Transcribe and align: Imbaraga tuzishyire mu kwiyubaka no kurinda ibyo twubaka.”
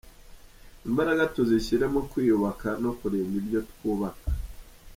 Imbaraga 0.87 1.23
tuzishyire 1.35 1.85
mu 1.93 2.01
kwiyubaka 2.09 2.69
no 2.83 2.91
kurinda 2.99 3.35
ibyo 3.41 3.59
twubaka.” 3.71 4.25